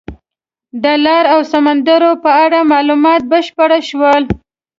[0.83, 4.23] د لارو او سمندرونو په اړه معلومات بشپړ شول.